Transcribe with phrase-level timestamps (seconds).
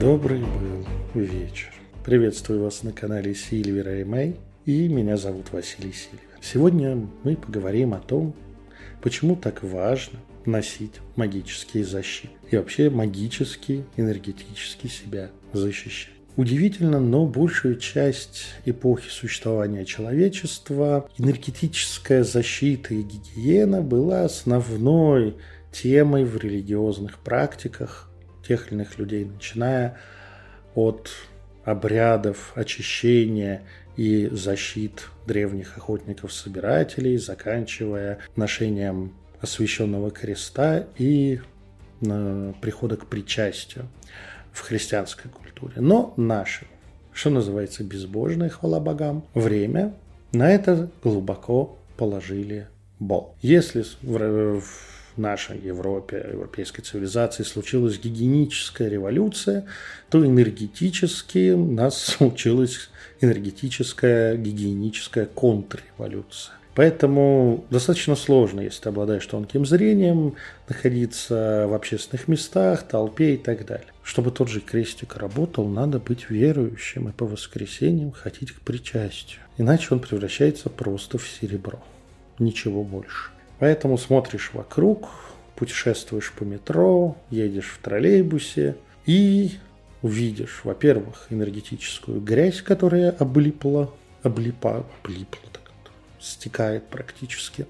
[0.00, 1.74] Добрый был вечер.
[2.06, 6.26] Приветствую вас на канале Сильвера и Мэй, и меня зовут Василий Сильвер.
[6.40, 8.34] Сегодня мы поговорим о том,
[9.02, 16.14] почему так важно носить магические защиты и вообще магически, энергетически себя защищать.
[16.34, 25.36] Удивительно, но большую часть эпохи существования человечества энергетическая защита и гигиена была основной
[25.72, 28.09] темой в религиозных практиках
[28.46, 29.98] тех или иных людей, начиная
[30.74, 31.10] от
[31.64, 33.62] обрядов очищения
[33.96, 41.40] и защит древних охотников-собирателей, заканчивая ношением освященного креста и
[42.02, 43.88] э, прихода к причастию
[44.52, 45.74] в христианской культуре.
[45.76, 46.66] Но наше,
[47.12, 49.94] что называется, безбожное, хвала богам, время
[50.32, 53.34] на это глубоко положили Бог.
[53.42, 59.66] Если в, в нашей Европе, европейской цивилизации случилась гигиеническая революция,
[60.08, 66.54] то энергетически нас случилась энергетическая гигиеническая контрреволюция.
[66.74, 70.36] Поэтому достаточно сложно, если ты обладаешь тонким зрением,
[70.68, 73.88] находиться в общественных местах, толпе и так далее.
[74.02, 79.40] Чтобы тот же крестик работал, надо быть верующим и по воскресеньям ходить к причастию.
[79.58, 81.82] Иначе он превращается просто в серебро.
[82.38, 83.30] Ничего больше.
[83.60, 85.08] Поэтому смотришь вокруг,
[85.54, 89.52] путешествуешь по метро, едешь в троллейбусе и
[90.02, 95.60] увидишь, во-первых, энергетическую грязь, которая облипла, облипа, облипла, так
[96.20, 97.66] стекает практически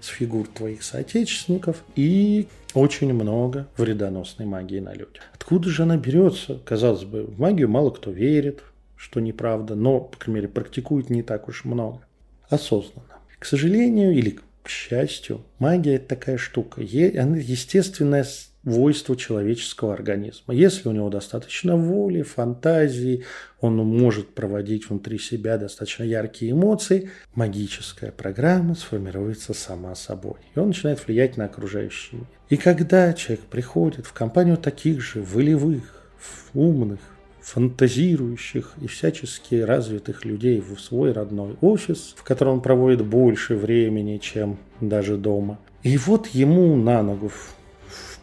[0.00, 5.22] с фигур твоих соотечественников, и очень много вредоносной магии на людях.
[5.34, 6.60] Откуда же она берется?
[6.64, 8.62] Казалось бы, в магию мало кто верит,
[8.96, 12.00] что неправда, но, по крайней мере, практикует не так уж много.
[12.48, 13.18] Осознанно.
[13.38, 16.80] К сожалению, или к счастью, магия– это такая штука.
[16.80, 20.54] Она естественное свойство человеческого организма.
[20.54, 23.24] Если у него достаточно воли, фантазии,
[23.60, 30.36] он может проводить внутри себя достаточно яркие эмоции, магическая программа сформируется сама собой.
[30.54, 32.26] И он начинает влиять на окружающий мир.
[32.50, 36.06] И когда человек приходит в компанию таких же волевых,
[36.54, 37.00] умных,
[37.42, 44.18] фантазирующих и всячески развитых людей в свой родной офис, в котором он проводит больше времени,
[44.18, 45.58] чем даже дома.
[45.82, 47.54] И вот ему на ногу в,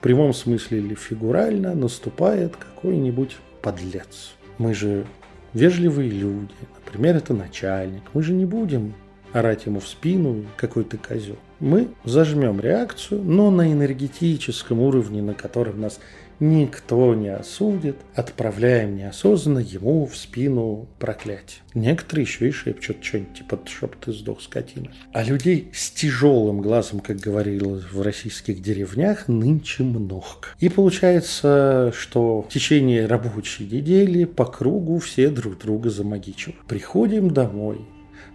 [0.01, 4.31] прямом смысле или фигурально наступает какой-нибудь подлец.
[4.57, 5.05] Мы же
[5.53, 8.03] вежливые люди, например, это начальник.
[8.13, 8.93] Мы же не будем
[9.33, 11.35] орать ему в спину, какой ты козел.
[11.59, 15.99] Мы зажмем реакцию, но на энергетическом уровне, на котором нас
[16.39, 21.61] никто не осудит, отправляем неосознанно ему в спину проклятие.
[21.73, 24.91] Некоторые еще и шепчут что-нибудь типа «чтоб ты сдох, скотина».
[25.13, 30.47] А людей с тяжелым глазом, как говорилось в российских деревнях, нынче много.
[30.59, 36.59] И получается, что в течение рабочей недели по кругу все друг друга замагичивают.
[36.67, 37.81] Приходим домой,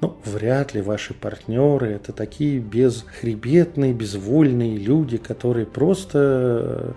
[0.01, 6.95] ну, вряд ли ваши партнеры это такие безхребетные, безвольные люди, которые просто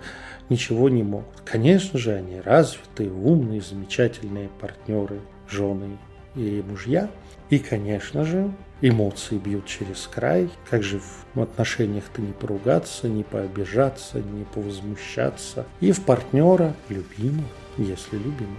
[0.48, 1.40] ничего не могут.
[1.44, 5.98] Конечно же, они развитые, умные, замечательные партнеры, жены
[6.34, 7.10] и мужья.
[7.50, 10.50] И, конечно же, эмоции бьют через край.
[10.68, 11.00] Как же
[11.34, 15.66] в отношениях-то не поругаться, не пообижаться, не повозмущаться.
[15.80, 17.46] И в партнера любимых,
[17.78, 18.58] если любимых,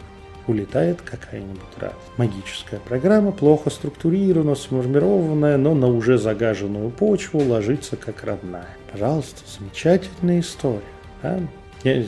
[0.49, 1.93] улетает какая-нибудь раз.
[2.17, 8.75] Магическая программа, плохо структурирована, сформированная, но на уже загаженную почву ложится как родная.
[8.91, 10.81] Пожалуйста, замечательная история.
[11.21, 11.39] Да?
[11.83, 12.03] Я,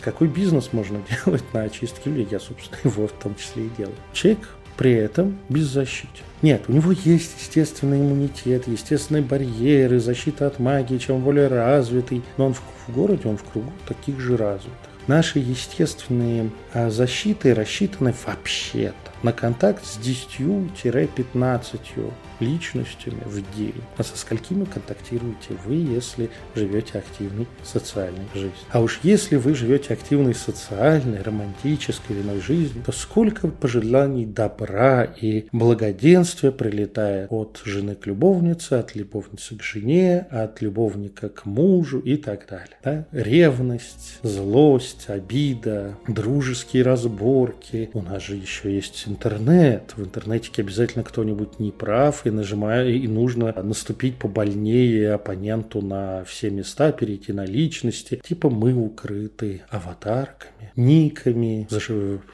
[0.00, 2.28] какой бизнес можно делать на очистке людей?
[2.30, 3.96] Я, собственно, его в том числе и делаю.
[4.12, 6.24] Человек при этом беззащитен.
[6.40, 12.22] Нет, у него есть естественный иммунитет, естественные барьеры, защита от магии, чем более развитый.
[12.38, 14.89] Но он в, в городе, он в кругу таких же развитых.
[15.10, 23.80] Наши естественные а, защиты рассчитаны вообще-то на контакт с 10-15 личностями в день.
[23.96, 28.52] А со сколькими контактируете вы, если живете активной социальной жизнью?
[28.70, 35.04] А уж если вы живете активной социальной, романтической или иной жизнью, то сколько пожеланий добра
[35.04, 41.98] и благоденствия прилетает от жены к любовнице, от любовницы к жене, от любовника к мужу
[41.98, 42.76] и так далее.
[42.82, 43.06] Да?
[43.12, 47.90] Ревность, злость, обида, дружеские разборки.
[47.92, 49.94] У нас же еще есть интернет.
[49.96, 56.50] В интернете обязательно кто-нибудь не прав, и нажимая, и нужно наступить побольнее оппоненту на все
[56.50, 58.20] места, перейти на личности.
[58.26, 61.68] Типа мы укрыты аватарками, никами,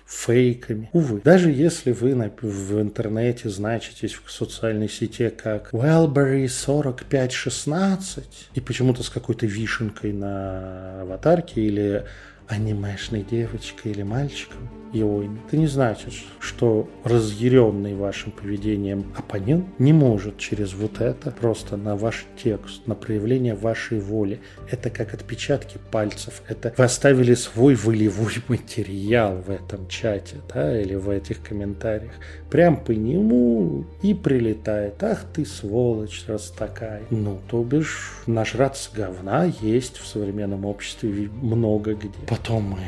[0.06, 0.90] фейками.
[0.93, 9.02] Увы, даже если вы в интернете значитесь в социальной сети как Wellberry 4516 и почему-то
[9.02, 12.05] с какой-то вишенкой на аватарке или
[12.48, 20.38] анимешной девочкой или мальчиком, Иоин, это не значит, что разъяренный вашим поведением оппонент не может
[20.38, 24.40] через вот это просто на ваш текст, на проявление вашей воли.
[24.70, 26.43] Это как отпечатки пальцев.
[26.48, 32.12] Это вы оставили свой волевой материал в этом чате, да, или в этих комментариях.
[32.50, 35.02] Прям по нему и прилетает.
[35.02, 37.02] Ах ты сволочь, раз такая.
[37.10, 42.10] Ну, то бишь, нажраться говна есть в современном обществе много где.
[42.37, 42.81] Потом мы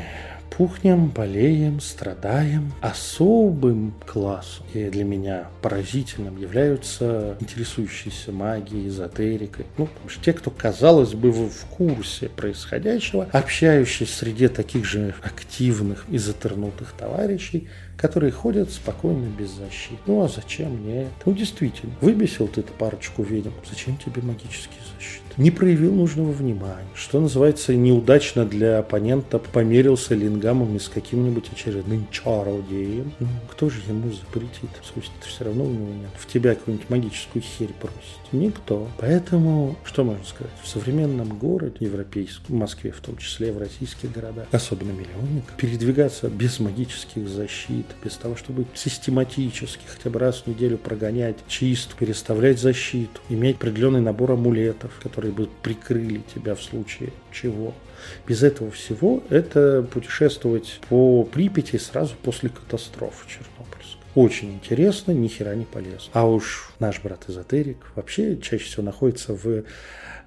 [0.55, 2.71] пухнем, болеем, страдаем.
[2.81, 9.65] Особым классом и для меня поразительным являются интересующиеся магией, эзотерикой.
[9.79, 16.05] Ну, потому что те, кто, казалось бы, в курсе происходящего, общающиеся среди таких же активных
[16.09, 17.67] и затернутых товарищей,
[17.99, 19.99] которые ходят спокойно без защиты.
[20.07, 21.11] Ну а зачем мне это?
[21.25, 25.29] Ну действительно, выбесил ты эту парочку ведьм, зачем тебе магические защиты?
[25.39, 26.87] не проявил нужного внимания.
[26.93, 33.13] Что называется, неудачно для оппонента померился лингамами с каким-нибудь очередным чародеем.
[33.19, 34.69] Ну, кто же ему запретит?
[34.93, 36.09] Совести все равно у него нет.
[36.17, 38.19] В тебя какую-нибудь магическую херь просит.
[38.33, 38.89] Никто.
[38.97, 40.51] Поэтому, что можно сказать?
[40.61, 46.29] В современном городе, европейском, в Москве в том числе, в российских городах, особенно миллионник, передвигаться
[46.29, 52.59] без магических защит, без того, чтобы систематически хотя бы раз в неделю прогонять чистку, переставлять
[52.59, 57.73] защиту, иметь определенный набор амулетов, которые бы прикрыли тебя в случае чего.
[58.27, 63.99] Без этого всего это путешествовать по Припяти сразу после катастрофы Чернобыльской.
[64.15, 66.09] Очень интересно, ни хера не полезно.
[66.13, 69.63] А уж наш брат-эзотерик вообще чаще всего находится в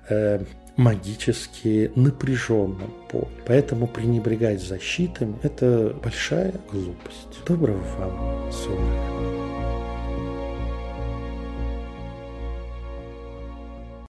[0.09, 0.45] э,
[0.77, 3.29] магически напряженном поле.
[3.47, 7.45] Поэтому пренебрегать защитами– это большая глупость.
[7.47, 9.22] Доброго вам сумрака.